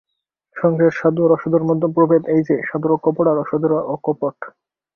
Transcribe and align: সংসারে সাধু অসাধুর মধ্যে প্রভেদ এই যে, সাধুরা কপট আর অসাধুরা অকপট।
সংসারে 0.55 0.91
সাধু 0.99 1.21
অসাধুর 1.27 1.63
মধ্যে 1.69 1.87
প্রভেদ 1.97 2.21
এই 2.35 2.41
যে, 2.47 2.55
সাধুরা 2.69 2.95
কপট 3.05 3.25
আর 3.27 3.37
অসাধুরা 3.43 3.79
অকপট। 3.93 4.35